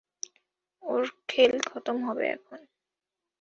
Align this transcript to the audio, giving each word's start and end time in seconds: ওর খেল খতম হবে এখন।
ওর 0.83 1.03
খেল 1.27 1.53
খতম 1.69 1.97
হবে 2.07 2.25
এখন। 2.27 2.59